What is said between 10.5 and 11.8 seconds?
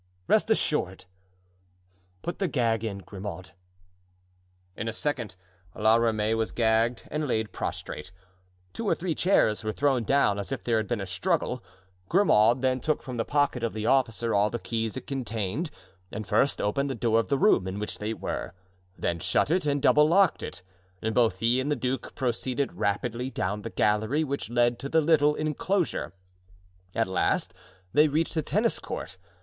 if there had been a struggle.